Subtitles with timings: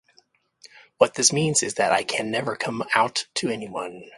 [0.97, 4.09] What this means is that I can never come out to anyone.